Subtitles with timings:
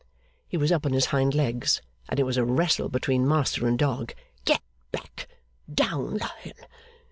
[0.47, 3.77] He was up on his hind legs, and it was a wrestle between master and
[3.77, 4.15] dog.
[4.45, 5.27] 'Get back!
[5.71, 6.55] Down, Lion!